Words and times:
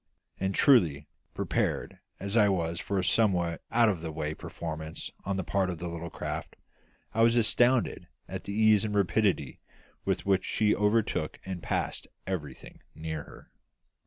And 0.39 0.55
truly, 0.55 1.07
prepared 1.35 1.99
as 2.19 2.35
I 2.35 2.49
was 2.49 2.79
for 2.79 2.97
a 2.97 3.03
somewhat 3.03 3.61
out 3.69 3.87
of 3.87 4.01
the 4.01 4.11
way 4.11 4.33
performance 4.33 5.11
on 5.25 5.37
the 5.37 5.43
part 5.43 5.69
of 5.69 5.77
the 5.77 5.87
little 5.87 6.09
craft, 6.09 6.55
I 7.13 7.21
was 7.21 7.35
astounded 7.35 8.07
at 8.27 8.45
the 8.45 8.53
ease 8.53 8.83
and 8.83 8.95
rapidity 8.95 9.59
with 10.03 10.25
which 10.25 10.43
she 10.43 10.75
overtook 10.75 11.39
and 11.45 11.61
passed 11.61 12.07
everything 12.25 12.79
near 12.95 13.25
her. 13.25 13.51